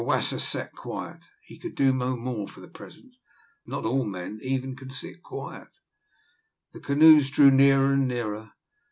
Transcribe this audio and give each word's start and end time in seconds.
Wasser 0.03 0.39
sat 0.39 0.73
quiet; 0.73 1.25
he 1.43 1.59
could 1.59 1.75
do 1.75 1.93
no 1.93 2.17
more 2.17 2.47
for 2.47 2.59
the 2.59 2.67
present 2.67 3.17
not 3.67 3.85
all 3.85 4.03
men 4.03 4.39
even 4.41 4.75
can 4.75 4.89
sit 4.89 5.21
quiet. 5.21 5.77
The 6.73 6.79
canoes 6.79 7.29
drew 7.29 7.51
nearer 7.51 7.93
and 7.93 8.07
nearer. 8.07 8.53